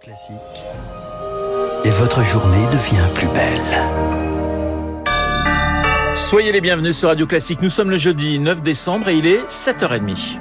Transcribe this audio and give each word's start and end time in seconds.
Classique. 0.00 0.34
Et 1.84 1.90
votre 1.90 2.22
journée 2.22 2.66
devient 2.68 3.04
plus 3.14 3.26
belle. 3.28 3.60
Soyez 6.14 6.52
les 6.52 6.62
bienvenus 6.62 6.96
sur 6.96 7.08
Radio 7.08 7.26
Classique. 7.26 7.60
Nous 7.60 7.68
sommes 7.68 7.90
le 7.90 7.98
jeudi 7.98 8.38
9 8.38 8.62
décembre 8.62 9.08
et 9.08 9.16
il 9.16 9.26
est 9.26 9.46
7h30. 9.48 10.38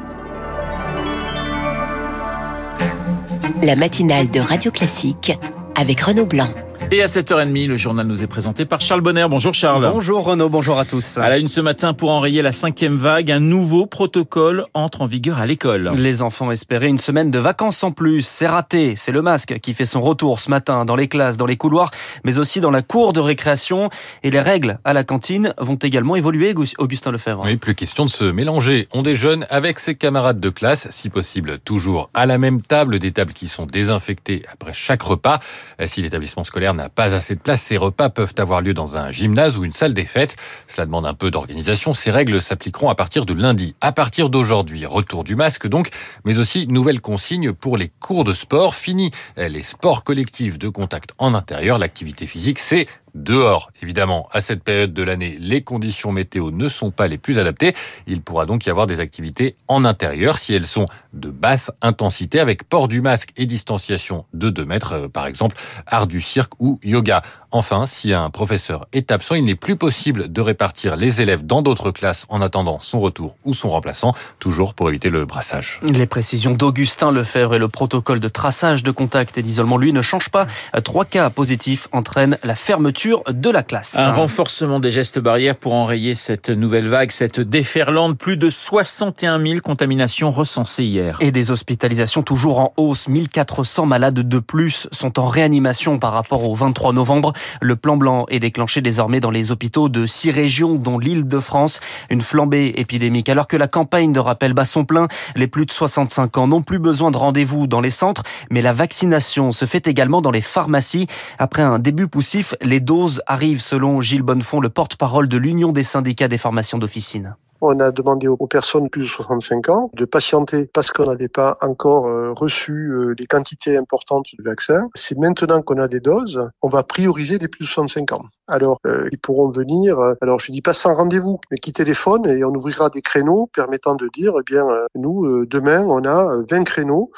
La 3.62 3.76
matinale 3.76 4.32
de 4.32 4.40
Radio 4.40 4.72
Classique 4.72 5.38
avec 5.76 6.00
Renaud 6.00 6.26
Blanc. 6.26 6.54
Et 6.92 7.04
à 7.04 7.06
7h30, 7.06 7.68
le 7.68 7.78
journal 7.78 8.08
nous 8.08 8.24
est 8.24 8.28
présenté 8.28 8.66
par 8.66 8.82
Charles 8.82 9.02
Bonner. 9.02 9.28
Bonjour 9.30 9.54
Charles. 9.54 9.88
Bonjour 9.94 10.24
Renaud, 10.24 10.50
bonjour 10.50 10.80
à 10.80 10.86
tous. 10.86 11.20
À 11.20 11.30
la 11.30 11.38
une 11.38 11.48
ce 11.48 11.62
matin, 11.62 11.94
pour 11.94 12.10
enrayer 12.10 12.42
la 12.42 12.52
cinquième 12.52 12.98
vague, 12.98 13.30
un 13.30 13.40
nouveau 13.40 13.86
protocole 13.86 14.66
entre 14.74 15.02
en 15.02 15.06
vigueur 15.06 15.38
à 15.38 15.46
l'école. 15.46 15.92
Les 15.96 16.24
enfants 16.24 16.50
espéraient 16.50 16.88
une 16.88 16.98
semaine 16.98 17.30
de 17.30 17.38
vacances 17.38 17.84
en 17.84 17.92
plus. 17.92 18.24
C'est 18.24 18.48
raté. 18.48 18.96
C'est 18.96 19.12
le 19.12 19.22
masque 19.22 19.60
qui 19.60 19.76
fait 19.76 19.86
son 19.86 20.02
retour 20.02 20.40
ce 20.40 20.50
matin 20.50 20.84
dans 20.84 20.96
les 20.96 21.08
classes, 21.08 21.38
dans 21.38 21.46
les 21.46 21.58
couloirs, 21.58 21.92
mais 22.24 22.40
aussi 22.40 22.60
dans 22.60 22.72
la 22.72 22.82
cour 22.82 23.14
de 23.14 23.20
récréation. 23.20 23.92
Et 24.24 24.32
les 24.32 24.40
règles 24.40 24.80
à 24.84 24.94
la 24.94 25.04
cantine 25.04 25.54
vont 25.60 25.76
également 25.76 26.16
évoluer, 26.16 26.56
Augustin 26.80 27.12
Lefebvre. 27.12 27.44
Oui, 27.46 27.58
plus 27.58 27.76
question 27.76 28.06
de 28.06 28.10
se 28.10 28.24
mélanger. 28.24 28.88
On 28.94 29.04
déjeune 29.04 29.46
avec 29.52 29.78
ses 29.78 29.94
camarades 29.94 30.40
de 30.40 30.50
classe, 30.50 30.88
si 30.90 31.12
possible 31.12 31.60
toujours 31.60 32.10
à 32.16 32.26
la 32.26 32.40
même 32.40 32.64
table, 32.64 32.98
des 32.98 33.12
tables 33.12 33.34
qui 33.34 33.48
sont 33.48 33.68
désinfectées 33.68 34.42
après 34.52 34.74
chaque 34.74 35.04
repas. 35.04 35.40
Si 35.86 36.02
l'établissement 36.02 36.44
scolaire 36.44 36.74
n'a 36.80 36.90
pas 36.90 37.14
assez 37.14 37.36
de 37.36 37.40
place, 37.40 37.62
ces 37.62 37.78
repas 37.78 38.10
peuvent 38.10 38.34
avoir 38.38 38.62
lieu 38.62 38.74
dans 38.74 38.98
un 38.98 39.12
gymnase 39.12 39.58
ou 39.58 39.66
une 39.66 39.72
salle 39.72 39.94
des 39.94 40.06
fêtes. 40.06 40.36
Cela 40.68 40.86
demande 40.86 41.06
un 41.06 41.14
peu 41.14 41.30
d'organisation. 41.30 41.94
Ces 41.94 42.12
règles 42.12 42.42
s'appliqueront 42.42 42.90
à 42.90 42.96
partir 42.96 43.26
de 43.26 43.34
lundi. 43.34 43.76
À 43.82 43.92
partir 43.92 44.30
d'aujourd'hui, 44.30 44.86
retour 44.86 45.24
du 45.24 45.36
masque 45.36 45.68
donc, 45.68 45.90
mais 46.26 46.40
aussi 46.40 46.68
nouvelles 46.68 47.02
consignes 47.02 47.54
pour 47.54 47.78
les 47.78 47.90
cours 48.00 48.24
de 48.24 48.34
sport. 48.34 48.76
Fini 48.76 49.12
les 49.38 49.64
sports 49.64 50.04
collectifs 50.04 50.58
de 50.58 50.70
contact 50.70 51.12
en 51.18 51.34
intérieur. 51.34 51.78
L'activité 51.78 52.28
physique, 52.28 52.60
c'est 52.60 52.88
dehors. 53.16 53.72
Évidemment, 53.82 54.28
à 54.32 54.42
cette 54.42 54.64
période 54.64 54.94
de 54.94 55.04
l'année, 55.04 55.38
les 55.40 55.62
conditions 55.62 56.12
météo 56.12 56.52
ne 56.52 56.68
sont 56.68 56.92
pas 56.92 57.08
les 57.08 57.18
plus 57.18 57.40
adaptées. 57.40 57.74
Il 58.08 58.22
pourra 58.22 58.46
donc 58.46 58.66
y 58.66 58.70
avoir 58.70 58.88
des 58.88 59.00
activités 59.00 59.56
en 59.68 59.86
intérieur 59.86 60.38
si 60.38 60.54
elles 60.54 60.66
sont 60.66 60.86
de 61.14 61.30
basse 61.30 61.72
intensité 61.82 62.40
avec 62.40 62.64
port 62.64 62.88
du 62.88 63.02
masque 63.02 63.30
et 63.38 63.46
distanciation 63.46 64.26
de 64.34 64.50
2 64.50 64.66
mètres, 64.66 64.94
euh, 64.94 65.08
par 65.08 65.28
exemple 65.28 65.56
art 65.88 66.08
du 66.08 66.22
cirque 66.22 66.54
ou 66.60 66.80
yoga. 66.84 67.22
Enfin, 67.52 67.86
si 67.86 68.14
un 68.14 68.30
professeur 68.30 68.86
est 68.94 69.12
absent, 69.12 69.36
il 69.36 69.46
n'est 69.46 69.56
plus 69.56 69.76
possible 69.76 70.32
de 70.32 70.42
répartir 70.42 70.96
les 70.96 71.22
élèves 71.22 71.46
dans 71.46 71.62
d'autres 71.62 71.92
classes 71.92 72.26
en 72.30 72.42
attendant 72.42 72.80
son 72.80 73.00
retour 73.00 73.36
ou 73.44 73.54
son 73.54 73.70
remplaçant, 73.70 74.14
toujours 74.40 74.74
pour 74.74 74.90
éviter 74.90 75.10
le 75.10 75.26
brassage. 75.26 75.80
Les 75.84 76.06
précisions 76.06 76.54
d'Augustin 76.54 77.12
Lefebvre 77.12 77.56
et 77.56 77.58
le 77.58 77.68
protocole 77.68 78.20
de 78.20 78.28
traçage 78.28 78.84
de 78.84 78.92
contact 78.92 79.38
et 79.38 79.42
d'isolement, 79.42 79.78
lui, 79.78 79.94
ne 79.94 80.02
changent 80.02 80.30
pas. 80.30 80.48
Trois 80.84 81.06
cas 81.06 81.30
positifs 81.30 81.88
entraînent 81.92 82.38
la 82.44 82.56
fermeture 82.56 82.99
de 83.08 83.50
la 83.50 83.64
classe. 83.64 83.98
Un 83.98 84.12
renforcement 84.12 84.80
des 84.80 84.92
gestes 84.92 85.20
barrières 85.20 85.56
pour 85.56 85.74
enrayer 85.74 86.16
cette 86.16 86.50
nouvelle 86.50 86.88
vague, 86.90 87.12
cette 87.12 87.40
déferlante. 87.40 88.18
Plus 88.18 88.36
de 88.36 88.50
61 88.50 89.40
000 89.42 89.62
contaminations 89.62 90.32
recensées 90.32 90.84
hier. 90.84 91.18
Et 91.22 91.32
des 91.32 91.52
hospitalisations 91.52 92.24
toujours 92.24 92.60
en 92.60 92.74
hausse. 92.76 93.08
1400 93.08 93.86
malades 93.86 94.28
de 94.28 94.40
plus 94.40 94.88
sont 94.92 95.18
en 95.20 95.28
réanimation 95.28 95.98
par 95.98 96.12
rapport 96.12 96.44
au 96.44 96.56
23 96.56 96.92
novembre. 96.92 97.34
Le 97.62 97.76
plan 97.76 97.96
blanc 97.96 98.26
est 98.30 98.40
déclenché 98.40 98.82
désormais 98.82 99.20
dans 99.20 99.32
les 99.32 99.52
hôpitaux 99.52 99.88
de 99.88 100.06
six 100.06 100.32
régions, 100.32 100.76
dont 100.76 101.00
l'île 101.00 101.28
de 101.28 101.40
France. 101.40 101.80
Une 102.10 102.22
flambée 102.22 102.74
épidémique. 102.76 103.30
Alors 103.30 103.48
que 103.48 103.58
la 103.58 103.68
campagne 103.68 104.12
de 104.12 104.20
rappel 104.20 104.54
bat 104.54 104.66
son 104.66 104.84
plein, 104.84 105.08
les 105.36 105.48
plus 105.48 105.66
de 105.66 105.72
65 105.72 106.38
ans 106.38 106.48
n'ont 106.48 106.64
plus 106.64 106.80
besoin 106.80 107.12
de 107.12 107.18
rendez-vous 107.18 107.68
dans 107.68 107.82
les 107.82 107.92
centres, 107.92 108.24
mais 108.50 108.62
la 108.62 108.74
vaccination 108.74 109.52
se 109.52 109.66
fait 109.66 109.88
également 109.88 110.22
dans 110.22 110.32
les 110.32 110.42
pharmacies. 110.42 111.08
Après 111.38 111.62
un 111.62 111.80
début 111.80 112.08
poussif, 112.08 112.56
les 112.62 112.80
doses 112.90 113.22
arrivent 113.28 113.62
selon 113.62 114.02
Gilles 114.02 114.24
Bonnefond, 114.24 114.62
le 114.62 114.70
porte-parole 114.70 115.28
de 115.28 115.38
l'Union 115.38 115.72
des 115.72 115.84
syndicats 115.84 116.28
des 116.28 116.40
formations 116.40 116.80
d'officine. 116.80 117.36
On 117.62 117.80
a 117.80 117.92
demandé 117.92 118.28
aux 118.28 118.48
personnes 118.48 118.90
plus 118.90 119.02
de 119.02 119.08
65 119.08 119.70
ans 119.70 119.90
de 119.94 120.06
patienter 120.06 120.70
parce 120.74 120.92
qu'on 120.92 121.06
n'avait 121.06 121.28
pas 121.28 121.58
encore 121.62 122.08
euh, 122.08 122.32
reçu 122.34 122.94
les 123.18 123.26
quantités 123.26 123.78
importantes 123.78 124.28
de 124.38 124.44
vaccins. 124.44 124.88
C'est 124.96 125.18
maintenant 125.18 125.62
qu'on 125.62 125.78
a 125.78 125.88
des 125.88 126.00
doses, 126.00 126.50
on 126.62 126.70
va 126.70 126.84
prioriser 126.84 127.38
les 127.38 127.48
plus 127.48 127.66
de 127.66 127.70
65 127.70 128.12
ans. 128.14 128.26
Alors, 128.50 128.80
euh, 128.88 129.08
ils 129.12 129.20
pourront 129.20 129.52
venir, 129.52 130.00
euh, 130.00 130.16
alors 130.22 130.40
je 130.40 130.52
dis 130.52 130.62
pas 130.62 130.74
sans 130.74 130.96
rendez-vous, 130.96 131.40
mais 131.52 131.58
qui 131.58 131.72
téléphone 131.72 132.26
et 132.28 132.44
on 132.44 132.50
ouvrira 132.50 132.90
des 132.90 133.02
créneaux 133.02 133.48
permettant 133.54 133.96
de 133.96 134.10
dire, 134.12 134.34
eh 134.40 134.44
bien, 134.44 134.68
euh, 134.68 134.88
nous, 134.96 135.26
euh, 135.26 135.46
demain, 135.48 135.86
on 135.86 136.04
a 136.04 136.42
20 136.50 136.64
créneaux 136.64 137.12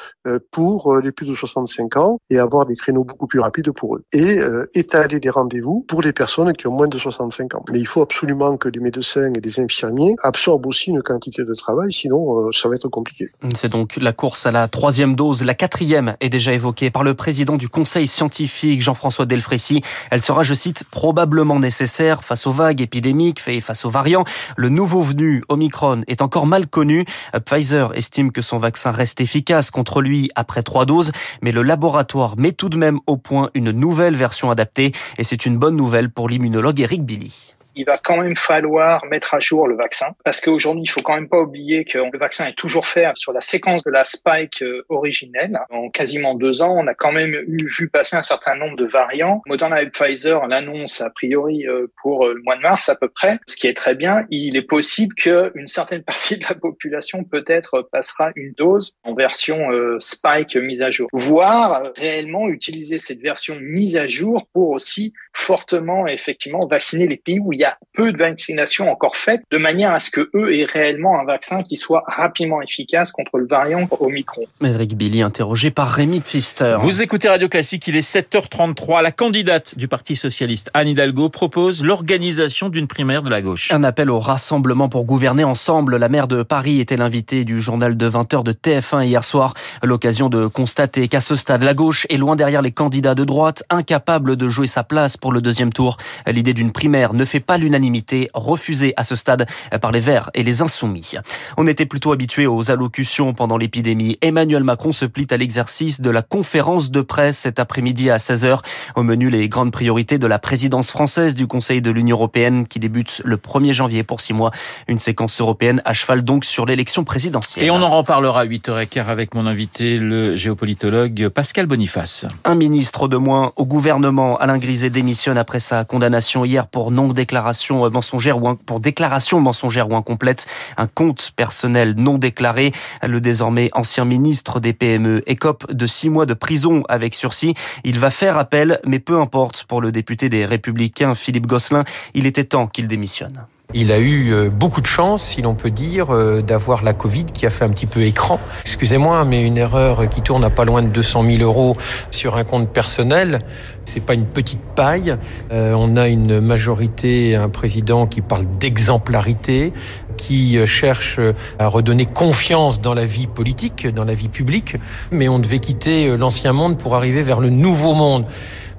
pour 0.51 0.97
les 0.97 1.11
plus 1.11 1.27
de 1.27 1.35
65 1.35 1.97
ans 1.97 2.19
et 2.29 2.37
avoir 2.37 2.65
des 2.65 2.75
créneaux 2.75 3.03
beaucoup 3.03 3.27
plus 3.27 3.39
rapides 3.39 3.71
pour 3.71 3.95
eux. 3.95 4.03
Et 4.13 4.39
étaler 4.73 5.19
des 5.19 5.29
rendez-vous 5.29 5.85
pour 5.87 6.01
les 6.01 6.13
personnes 6.13 6.53
qui 6.53 6.67
ont 6.67 6.71
moins 6.71 6.87
de 6.87 6.97
65 6.97 7.55
ans. 7.55 7.63
Mais 7.71 7.79
il 7.79 7.87
faut 7.87 8.01
absolument 8.01 8.57
que 8.57 8.69
les 8.69 8.79
médecins 8.79 9.31
et 9.33 9.39
les 9.39 9.59
infirmiers 9.59 10.15
absorbe 10.31 10.65
aussi 10.65 10.91
une 10.91 11.01
quantité 11.01 11.43
de 11.43 11.53
travail, 11.53 11.91
sinon 11.91 12.47
euh, 12.47 12.51
ça 12.53 12.69
va 12.69 12.75
être 12.75 12.87
compliqué. 12.87 13.27
C'est 13.53 13.69
donc 13.69 13.97
la 13.97 14.13
course 14.13 14.45
à 14.45 14.51
la 14.51 14.69
troisième 14.69 15.13
dose. 15.15 15.43
La 15.43 15.55
quatrième 15.55 16.15
est 16.21 16.29
déjà 16.29 16.53
évoquée 16.53 16.89
par 16.89 17.03
le 17.03 17.15
président 17.15 17.57
du 17.57 17.67
Conseil 17.67 18.07
scientifique, 18.07 18.81
Jean-François 18.81 19.25
Delfrécy. 19.25 19.81
Elle 20.09 20.21
sera, 20.21 20.43
je 20.43 20.53
cite, 20.53 20.85
probablement 20.89 21.59
nécessaire 21.59 22.23
face 22.23 22.47
aux 22.47 22.53
vagues 22.53 22.79
épidémiques 22.79 23.41
et 23.47 23.59
face 23.59 23.83
aux 23.83 23.89
variants. 23.89 24.23
Le 24.55 24.69
nouveau 24.69 25.01
venu 25.01 25.43
Omicron 25.49 26.03
est 26.07 26.21
encore 26.21 26.47
mal 26.47 26.67
connu. 26.67 27.05
Pfizer 27.45 27.91
estime 27.93 28.31
que 28.31 28.41
son 28.41 28.57
vaccin 28.57 28.91
reste 28.91 29.19
efficace 29.19 29.69
contre 29.69 30.01
lui 30.01 30.29
après 30.35 30.63
trois 30.63 30.85
doses, 30.85 31.11
mais 31.41 31.51
le 31.51 31.61
laboratoire 31.61 32.37
met 32.37 32.53
tout 32.53 32.69
de 32.69 32.77
même 32.77 32.99
au 33.05 33.17
point 33.17 33.49
une 33.53 33.71
nouvelle 33.71 34.15
version 34.15 34.49
adaptée 34.49 34.93
et 35.17 35.25
c'est 35.25 35.45
une 35.45 35.57
bonne 35.57 35.75
nouvelle 35.75 36.09
pour 36.09 36.29
l'immunologue 36.29 36.79
Eric 36.79 37.03
Billy 37.03 37.53
il 37.75 37.85
va 37.85 37.97
quand 37.97 38.17
même 38.17 38.35
falloir 38.35 39.05
mettre 39.05 39.33
à 39.33 39.39
jour 39.39 39.67
le 39.67 39.75
vaccin 39.75 40.15
parce 40.23 40.41
qu'aujourd'hui, 40.41 40.83
il 40.83 40.89
faut 40.89 41.01
quand 41.01 41.15
même 41.15 41.29
pas 41.29 41.39
oublier 41.39 41.85
que 41.85 41.97
le 41.97 42.19
vaccin 42.19 42.47
est 42.47 42.57
toujours 42.57 42.87
fait 42.87 43.09
sur 43.15 43.33
la 43.33 43.41
séquence 43.41 43.83
de 43.83 43.91
la 43.91 44.03
spike 44.03 44.61
euh, 44.61 44.85
originelle. 44.89 45.59
En 45.69 45.89
quasiment 45.89 46.35
deux 46.35 46.61
ans, 46.61 46.75
on 46.77 46.87
a 46.87 46.93
quand 46.93 47.11
même 47.11 47.33
eu, 47.33 47.67
vu 47.77 47.89
passer 47.89 48.15
un 48.15 48.21
certain 48.21 48.55
nombre 48.55 48.75
de 48.75 48.85
variants. 48.85 49.41
Moderna 49.47 49.81
et 49.81 49.89
Pfizer 49.89 50.45
l'annonce 50.47 51.01
a 51.01 51.09
priori 51.09 51.67
euh, 51.67 51.87
pour 52.01 52.25
euh, 52.25 52.33
le 52.33 52.41
mois 52.41 52.55
de 52.55 52.61
mars 52.61 52.89
à 52.89 52.95
peu 52.95 53.09
près, 53.09 53.39
ce 53.47 53.55
qui 53.55 53.67
est 53.67 53.73
très 53.75 53.95
bien. 53.95 54.25
Il 54.29 54.55
est 54.55 54.61
possible 54.67 55.13
qu'une 55.15 55.67
certaine 55.67 56.03
partie 56.11 56.37
de 56.37 56.45
la 56.47 56.55
population 56.55 57.23
peut-être 57.23 57.87
passera 57.91 58.31
une 58.35 58.53
dose 58.53 58.93
en 59.03 59.13
version 59.13 59.69
spike 59.99 60.55
mise 60.55 60.81
à 60.81 60.89
jour, 60.89 61.09
voire 61.13 61.91
réellement 61.95 62.49
utiliser 62.49 62.99
cette 62.99 63.19
version 63.19 63.57
mise 63.59 63.97
à 63.97 64.07
jour 64.07 64.47
pour 64.53 64.69
aussi 64.69 65.13
fortement 65.33 66.07
effectivement 66.07 66.65
vacciner 66.67 67.07
les 67.07 67.17
pays 67.17 67.39
où 67.39 67.53
il 67.53 67.59
y 67.59 67.63
a 67.63 67.77
peu 67.93 68.11
de 68.11 68.17
vaccinations 68.17 68.91
encore 68.91 69.15
faites, 69.15 69.41
de 69.51 69.57
manière 69.57 69.93
à 69.93 69.99
ce 69.99 70.09
que 70.09 70.29
eux 70.35 70.55
aient 70.55 70.65
réellement 70.65 71.19
un 71.19 71.25
vaccin 71.25 71.63
qui 71.63 71.77
soit 71.77 72.03
rapidement 72.07 72.61
efficace 72.61 73.11
contre 73.11 73.37
le 73.37 73.47
variant 73.47 73.87
Omicron. 73.99 74.43
Eric 74.63 74.95
Billy, 74.95 75.21
interrogé 75.21 75.71
par 75.71 75.89
Rémi 75.89 76.19
Pfister. 76.19 76.77
Vous 76.79 77.01
écoutez 77.01 77.29
Radio 77.29 77.47
Classique, 77.47 77.87
il 77.87 77.95
est 77.95 78.07
7h33. 78.07 79.01
La 79.01 79.11
candidate 79.11 79.77
du 79.77 79.87
Parti 79.87 80.15
Socialiste, 80.15 80.69
Anne 80.73 80.87
Hidalgo, 80.87 81.29
propose 81.29 81.83
l'organisation 81.83 82.69
d'une 82.69 82.87
primaire 82.87 83.23
de 83.23 83.29
la 83.29 83.41
gauche. 83.41 83.71
Un 83.71 83.83
appel 83.83 84.09
au 84.09 84.19
rassemblement 84.19 84.89
pour 84.89 85.05
gouverner 85.05 85.43
ensemble. 85.43 85.97
La 85.97 86.09
maire 86.09 86.27
de 86.27 86.43
Paris 86.43 86.79
était 86.79 86.97
l'invitée 86.97 87.43
du 87.43 87.59
journal 87.59 87.97
de 87.97 88.09
20h 88.09 88.43
de 88.43 88.51
TF1 88.51 89.05
hier 89.05 89.23
soir. 89.23 89.53
L'occasion 89.83 90.29
de 90.29 90.47
constater 90.47 91.07
qu'à 91.07 91.21
ce 91.21 91.35
stade, 91.35 91.63
la 91.63 91.73
gauche 91.73 92.05
est 92.09 92.17
loin 92.17 92.35
derrière 92.35 92.61
les 92.61 92.71
candidats 92.71 93.15
de 93.15 93.23
droite, 93.23 93.63
incapable 93.69 94.35
de 94.35 94.47
jouer 94.47 94.67
sa 94.67 94.83
place 94.83 95.17
pour 95.21 95.31
le 95.31 95.39
deuxième 95.39 95.71
tour. 95.71 95.95
L'idée 96.27 96.53
d'une 96.53 96.71
primaire 96.71 97.13
ne 97.13 97.23
fait 97.23 97.39
pas 97.39 97.57
l'unanimité, 97.57 98.29
refusée 98.33 98.93
à 98.97 99.05
ce 99.05 99.15
stade 99.15 99.45
par 99.79 99.91
les 99.91 100.01
Verts 100.01 100.29
et 100.33 100.43
les 100.43 100.61
Insoumis. 100.61 101.13
On 101.57 101.67
était 101.67 101.85
plutôt 101.85 102.11
habitué 102.11 102.47
aux 102.47 102.71
allocutions 102.71 103.33
pendant 103.33 103.57
l'épidémie. 103.57 104.17
Emmanuel 104.21 104.63
Macron 104.63 104.91
se 104.91 105.05
plie 105.05 105.27
à 105.29 105.37
l'exercice 105.37 106.01
de 106.01 106.09
la 106.09 106.23
conférence 106.23 106.91
de 106.91 107.01
presse 107.01 107.37
cet 107.37 107.59
après-midi 107.59 108.09
à 108.09 108.17
16h. 108.17 108.59
Au 108.95 109.03
menu, 109.03 109.29
les 109.29 109.47
grandes 109.47 109.71
priorités 109.71 110.17
de 110.17 110.27
la 110.27 110.39
présidence 110.39 110.91
française 110.91 111.35
du 111.35 111.47
Conseil 111.47 111.81
de 111.81 111.91
l'Union 111.91 112.17
européenne 112.17 112.67
qui 112.67 112.79
débute 112.79 113.21
le 113.23 113.37
1er 113.37 113.73
janvier 113.73 114.03
pour 114.03 114.21
six 114.21 114.33
mois. 114.33 114.51
Une 114.87 114.99
séquence 114.99 115.39
européenne 115.39 115.81
à 115.85 115.93
cheval 115.93 116.23
donc 116.23 116.45
sur 116.45 116.65
l'élection 116.65 117.03
présidentielle. 117.03 117.65
Et 117.65 117.69
on 117.69 117.81
en 117.81 117.89
reparlera 117.89 118.41
à 118.41 118.45
8h15 118.45 119.05
avec 119.05 119.35
mon 119.35 119.45
invité, 119.45 119.97
le 119.97 120.35
géopolitologue 120.35 121.29
Pascal 121.29 121.67
Boniface. 121.67 122.25
Un 122.43 122.55
ministre 122.55 123.07
de 123.07 123.17
moins 123.17 123.53
au 123.55 123.65
gouvernement. 123.65 124.37
Alain 124.37 124.57
Griset 124.57 124.89
démissionne 124.89 125.10
après 125.37 125.59
sa 125.59 125.83
condamnation 125.83 126.45
hier 126.45 126.67
pour 126.67 126.91
non-déclaration 126.91 127.89
mensongère 127.89 128.41
ou 128.41 128.55
pour 128.55 128.79
déclaration 128.79 129.41
mensongère 129.41 129.89
ou 129.89 129.95
incomplète. 129.95 130.45
Un 130.77 130.87
compte 130.87 131.31
personnel 131.35 131.95
non 131.97 132.17
déclaré. 132.17 132.71
Le 133.03 133.19
désormais 133.19 133.69
ancien 133.73 134.05
ministre 134.05 134.59
des 134.59 134.73
PME 134.73 135.23
écope 135.27 135.71
de 135.71 135.85
six 135.85 136.09
mois 136.09 136.25
de 136.25 136.33
prison 136.33 136.83
avec 136.87 137.13
sursis. 137.13 137.53
Il 137.83 137.99
va 137.99 138.09
faire 138.09 138.37
appel, 138.37 138.79
mais 138.85 138.99
peu 138.99 139.19
importe 139.19 139.65
pour 139.65 139.81
le 139.81 139.91
député 139.91 140.29
des 140.29 140.45
Républicains 140.45 141.15
Philippe 141.15 141.47
Gosselin. 141.47 141.83
Il 142.13 142.25
était 142.25 142.45
temps 142.45 142.67
qu'il 142.67 142.87
démissionne. 142.87 143.45
Il 143.73 143.91
a 143.91 143.99
eu 143.99 144.33
euh, 144.33 144.49
beaucoup 144.49 144.81
de 144.81 144.85
chance, 144.85 145.23
si 145.23 145.41
l'on 145.41 145.53
peut 145.53 145.69
dire, 145.69 146.13
euh, 146.13 146.41
d'avoir 146.41 146.83
la 146.83 146.93
Covid 146.93 147.25
qui 147.25 147.45
a 147.45 147.49
fait 147.49 147.63
un 147.63 147.69
petit 147.69 147.85
peu 147.85 148.01
écran. 148.01 148.39
Excusez-moi, 148.61 149.23
mais 149.25 149.45
une 149.45 149.57
erreur 149.57 150.09
qui 150.09 150.21
tourne 150.21 150.43
à 150.43 150.49
pas 150.49 150.65
loin 150.65 150.81
de 150.81 150.89
200 150.89 151.23
000 151.23 151.43
euros 151.43 151.77
sur 152.09 152.35
un 152.35 152.43
compte 152.43 152.69
personnel, 152.69 153.39
c'est 153.85 154.01
pas 154.01 154.13
une 154.13 154.25
petite 154.25 154.61
paille. 154.75 155.15
Euh, 155.51 155.73
on 155.73 155.95
a 155.95 156.07
une 156.07 156.41
majorité, 156.41 157.35
un 157.35 157.49
président 157.49 158.07
qui 158.07 158.21
parle 158.21 158.45
d'exemplarité, 158.59 159.71
qui 160.17 160.59
cherche 160.67 161.19
à 161.57 161.67
redonner 161.67 162.05
confiance 162.05 162.81
dans 162.81 162.93
la 162.93 163.05
vie 163.05 163.27
politique, 163.27 163.87
dans 163.87 164.03
la 164.03 164.13
vie 164.13 164.27
publique. 164.27 164.75
Mais 165.11 165.29
on 165.29 165.39
devait 165.39 165.59
quitter 165.59 166.15
l'ancien 166.17 166.53
monde 166.53 166.77
pour 166.77 166.95
arriver 166.95 167.23
vers 167.23 167.39
le 167.39 167.49
nouveau 167.49 167.93
monde. 167.93 168.25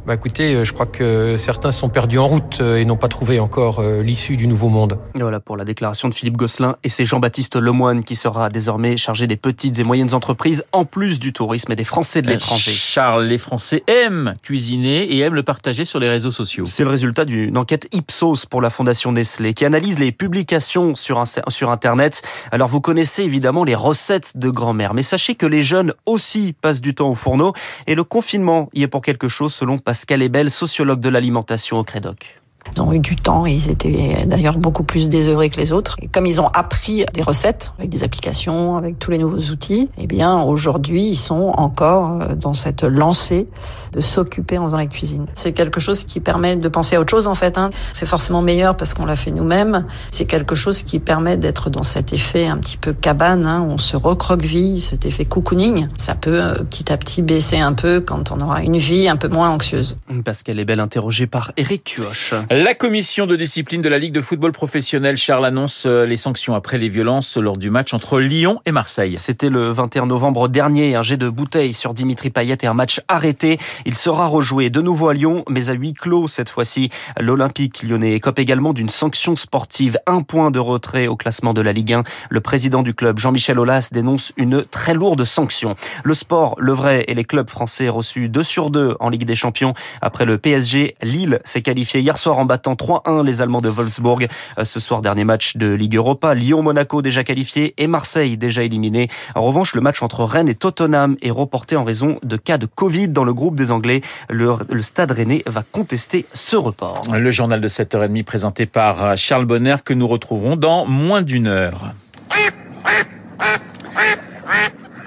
Bah 0.04 0.14
écoutez, 0.14 0.54
euh, 0.54 0.64
je 0.64 0.72
crois 0.72 0.86
que 0.86 1.36
certains 1.36 1.70
sont 1.70 1.88
perdus 1.88 2.18
en 2.18 2.26
route 2.26 2.58
euh, 2.60 2.78
et 2.78 2.84
n'ont 2.84 2.96
pas 2.96 3.06
trouvé 3.06 3.38
encore 3.38 3.78
euh, 3.78 4.02
l'issue 4.02 4.36
du 4.36 4.48
nouveau 4.48 4.68
monde. 4.68 4.98
Voilà 5.14 5.38
pour 5.38 5.56
la 5.56 5.64
déclaration 5.64 6.08
de 6.08 6.14
Philippe 6.14 6.36
Gosselin 6.36 6.74
et 6.82 6.88
c'est 6.88 7.04
Jean-Baptiste 7.04 7.54
Lemoine 7.54 8.02
qui 8.02 8.16
sera 8.16 8.48
désormais 8.48 8.96
chargé 8.96 9.28
des 9.28 9.36
petites 9.36 9.78
et 9.78 9.84
moyennes 9.84 10.12
entreprises 10.12 10.64
en 10.72 10.84
plus 10.84 11.20
du 11.20 11.32
tourisme 11.32 11.70
et 11.70 11.76
des 11.76 11.84
Français 11.84 12.20
de 12.20 12.26
l'étranger. 12.26 12.72
Charles, 12.72 13.26
les 13.26 13.38
Français 13.38 13.84
aiment 13.86 14.34
cuisiner 14.42 15.04
et 15.04 15.20
aiment 15.20 15.36
le 15.36 15.44
partager 15.44 15.84
sur 15.84 16.00
les 16.00 16.08
réseaux 16.08 16.32
sociaux. 16.32 16.64
C'est 16.66 16.82
le 16.82 16.90
résultat 16.90 17.24
d'une 17.24 17.56
enquête 17.56 17.86
Ipsos 17.94 18.46
pour 18.50 18.60
la 18.60 18.70
Fondation 18.70 19.12
Nestlé 19.12 19.54
qui 19.54 19.64
analyse 19.64 20.00
les 20.00 20.10
publications 20.10 20.96
sur, 20.96 21.22
sur 21.46 21.70
Internet. 21.70 22.22
Alors 22.50 22.66
vous 22.66 22.80
connaissez 22.80 23.22
évidemment 23.22 23.62
les 23.62 23.76
recettes 23.76 24.36
de 24.36 24.50
grand-mère, 24.50 24.94
mais 24.94 25.02
sachez 25.04 25.36
que 25.36 25.46
les 25.46 25.62
jeunes 25.62 25.94
aussi 26.06 26.54
passent 26.60 26.80
du 26.80 26.92
temps 26.92 27.10
au 27.10 27.14
fourneau 27.14 27.52
et 27.86 27.94
le 27.94 28.02
confinement 28.02 28.68
y 28.74 28.82
est 28.82 28.88
pour 28.88 29.00
quelque 29.00 29.28
chose 29.28 29.54
selon 29.54 29.78
Pascal 29.92 30.22
Ebel, 30.22 30.50
sociologue 30.50 31.00
de 31.00 31.10
l'alimentation 31.10 31.78
au 31.78 31.84
Crédoc. 31.84 32.41
Ils 32.74 32.80
ont 32.80 32.92
eu 32.92 32.98
du 32.98 33.16
temps 33.16 33.46
et 33.46 33.52
ils 33.52 33.70
étaient 33.70 34.24
d'ailleurs 34.26 34.56
beaucoup 34.56 34.82
plus 34.82 35.08
désœuvrés 35.08 35.50
que 35.50 35.58
les 35.58 35.72
autres. 35.72 35.96
Et 36.00 36.08
comme 36.08 36.26
ils 36.26 36.40
ont 36.40 36.48
appris 36.48 37.04
des 37.12 37.22
recettes 37.22 37.72
avec 37.78 37.90
des 37.90 38.02
applications, 38.04 38.76
avec 38.76 38.98
tous 38.98 39.10
les 39.10 39.18
nouveaux 39.18 39.50
outils, 39.50 39.90
eh 39.98 40.06
bien 40.06 40.40
aujourd'hui 40.40 41.08
ils 41.08 41.16
sont 41.16 41.52
encore 41.56 42.22
euh, 42.22 42.34
dans 42.34 42.54
cette 42.54 42.82
lancée 42.82 43.48
de 43.92 44.00
s'occuper 44.00 44.58
en 44.58 44.66
faisant 44.66 44.76
la 44.76 44.86
cuisine. 44.86 45.26
C'est 45.34 45.52
quelque 45.52 45.80
chose 45.80 46.04
qui 46.04 46.20
permet 46.20 46.56
de 46.56 46.68
penser 46.68 46.96
à 46.96 47.00
autre 47.00 47.10
chose 47.10 47.26
en 47.26 47.34
fait. 47.34 47.58
Hein. 47.58 47.70
C'est 47.92 48.06
forcément 48.06 48.42
meilleur 48.42 48.76
parce 48.76 48.94
qu'on 48.94 49.06
l'a 49.06 49.16
fait 49.16 49.30
nous-mêmes. 49.30 49.86
C'est 50.10 50.24
quelque 50.24 50.54
chose 50.54 50.82
qui 50.82 50.98
permet 50.98 51.36
d'être 51.36 51.70
dans 51.70 51.82
cet 51.82 52.12
effet 52.12 52.46
un 52.46 52.58
petit 52.58 52.76
peu 52.76 52.92
cabane, 52.92 53.46
hein, 53.46 53.60
où 53.60 53.72
on 53.72 53.78
se 53.78 53.96
recroqueville, 53.96 54.80
cet 54.80 55.04
effet 55.04 55.24
cocooning. 55.24 55.88
Ça 55.96 56.14
peut 56.14 56.40
euh, 56.42 56.54
petit 56.54 56.92
à 56.92 56.96
petit 56.96 57.22
baisser 57.22 57.58
un 57.58 57.72
peu 57.72 58.00
quand 58.00 58.32
on 58.32 58.40
aura 58.40 58.62
une 58.62 58.78
vie 58.78 59.08
un 59.08 59.16
peu 59.16 59.28
moins 59.28 59.50
anxieuse. 59.50 59.96
Pascal 60.24 60.58
Ebel 60.58 60.80
interrogé 60.80 61.26
par 61.26 61.52
Eric 61.56 61.84
Kioch. 61.84 62.34
La 62.54 62.74
commission 62.74 63.26
de 63.26 63.34
discipline 63.34 63.80
de 63.80 63.88
la 63.88 63.98
Ligue 63.98 64.12
de 64.12 64.20
football 64.20 64.52
professionnel, 64.52 65.16
Charles, 65.16 65.46
annonce 65.46 65.86
euh, 65.86 66.04
les 66.04 66.18
sanctions 66.18 66.54
après 66.54 66.76
les 66.76 66.90
violences 66.90 67.38
lors 67.38 67.56
du 67.56 67.70
match 67.70 67.94
entre 67.94 68.20
Lyon 68.20 68.60
et 68.66 68.72
Marseille. 68.72 69.16
C'était 69.16 69.48
le 69.48 69.70
21 69.70 70.04
novembre 70.04 70.48
dernier, 70.48 70.94
un 70.94 71.02
jet 71.02 71.16
de 71.16 71.30
bouteille 71.30 71.72
sur 71.72 71.94
Dimitri 71.94 72.28
Payet 72.28 72.58
et 72.60 72.66
un 72.66 72.74
match 72.74 73.00
arrêté. 73.08 73.56
Il 73.86 73.94
sera 73.94 74.26
rejoué 74.26 74.68
de 74.68 74.82
nouveau 74.82 75.08
à 75.08 75.14
Lyon, 75.14 75.44
mais 75.48 75.70
à 75.70 75.72
huis 75.72 75.94
clos 75.94 76.28
cette 76.28 76.50
fois-ci. 76.50 76.90
L'Olympique 77.18 77.84
lyonnais 77.84 78.12
écope 78.12 78.38
également 78.38 78.74
d'une 78.74 78.90
sanction 78.90 79.34
sportive, 79.34 79.96
un 80.06 80.20
point 80.20 80.50
de 80.50 80.58
retrait 80.58 81.06
au 81.06 81.16
classement 81.16 81.54
de 81.54 81.62
la 81.62 81.72
Ligue 81.72 81.94
1. 81.94 82.02
Le 82.28 82.40
président 82.42 82.82
du 82.82 82.92
club, 82.92 83.18
Jean-Michel 83.18 83.58
Aulas, 83.58 83.88
dénonce 83.92 84.34
une 84.36 84.62
très 84.62 84.92
lourde 84.92 85.24
sanction. 85.24 85.74
Le 86.04 86.12
sport, 86.12 86.56
le 86.58 86.74
vrai 86.74 87.06
et 87.08 87.14
les 87.14 87.24
clubs 87.24 87.48
français 87.48 87.88
reçus 87.88 88.28
2 88.28 88.42
sur 88.42 88.70
2 88.70 88.96
en 89.00 89.08
Ligue 89.08 89.24
des 89.24 89.36
Champions. 89.36 89.72
Après 90.02 90.26
le 90.26 90.36
PSG, 90.36 90.96
Lille 91.00 91.38
s'est 91.44 91.62
qualifié 91.62 92.00
hier 92.00 92.18
soir 92.18 92.41
battant 92.44 92.74
3-1 92.74 93.24
les 93.24 93.42
Allemands 93.42 93.60
de 93.60 93.68
Wolfsburg. 93.68 94.28
Euh, 94.58 94.64
ce 94.64 94.80
soir, 94.80 95.02
dernier 95.02 95.24
match 95.24 95.56
de 95.56 95.68
Ligue 95.72 95.96
Europa. 95.96 96.34
Lyon-Monaco 96.34 97.02
déjà 97.02 97.24
qualifié 97.24 97.74
et 97.78 97.86
Marseille 97.86 98.36
déjà 98.36 98.62
éliminé. 98.62 99.08
En 99.34 99.42
revanche, 99.42 99.74
le 99.74 99.80
match 99.80 100.02
entre 100.02 100.24
Rennes 100.24 100.48
et 100.48 100.54
Tottenham 100.54 101.16
est 101.22 101.30
reporté 101.30 101.76
en 101.76 101.84
raison 101.84 102.18
de 102.22 102.36
cas 102.36 102.58
de 102.58 102.66
Covid 102.66 103.08
dans 103.08 103.24
le 103.24 103.34
groupe 103.34 103.56
des 103.56 103.70
Anglais. 103.70 104.00
Le, 104.28 104.54
le 104.70 104.82
stade 104.82 105.12
rennais 105.12 105.42
va 105.46 105.62
contester 105.62 106.26
ce 106.32 106.56
report. 106.56 107.02
Le 107.12 107.30
journal 107.30 107.60
de 107.60 107.68
7h30 107.68 108.24
présenté 108.24 108.66
par 108.66 109.16
Charles 109.16 109.46
Bonner 109.46 109.76
que 109.84 109.94
nous 109.94 110.08
retrouverons 110.08 110.56
dans 110.56 110.86
moins 110.86 111.22
d'une 111.22 111.46
heure. 111.46 111.92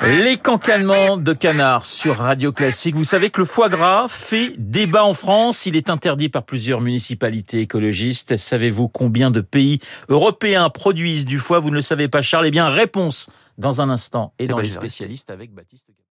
Les 0.07 0.37
cancanements 0.37 1.17
de 1.17 1.33
canards 1.33 1.87
sur 1.87 2.17
Radio 2.17 2.51
Classique. 2.51 2.95
Vous 2.95 3.03
savez 3.03 3.31
que 3.31 3.41
le 3.41 3.45
foie 3.45 3.69
gras 3.69 4.07
fait 4.07 4.53
débat 4.55 5.03
en 5.03 5.15
France. 5.15 5.65
Il 5.65 5.75
est 5.75 5.89
interdit 5.89 6.29
par 6.29 6.43
plusieurs 6.43 6.79
municipalités 6.79 7.61
écologistes. 7.61 8.37
Savez-vous 8.37 8.87
combien 8.87 9.31
de 9.31 9.41
pays 9.41 9.79
européens 10.07 10.69
produisent 10.69 11.25
du 11.25 11.39
foie? 11.39 11.57
Vous 11.59 11.71
ne 11.71 11.75
le 11.75 11.81
savez 11.81 12.07
pas, 12.07 12.21
Charles 12.21 12.45
Eh 12.45 12.51
bien, 12.51 12.69
réponse 12.69 13.27
dans 13.57 13.81
un 13.81 13.89
instant 13.89 14.31
et 14.37 14.45
dans 14.45 14.59
les 14.59 14.69
spécialistes 14.69 15.31
avec 15.31 15.51
Baptiste. 15.53 15.87